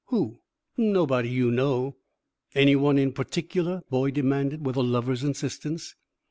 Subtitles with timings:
[0.07, 0.39] "Who?"
[0.77, 1.95] "Nobody you know."
[2.55, 5.93] "Any one in particular?" Boyd demanded, with a lover's insistence.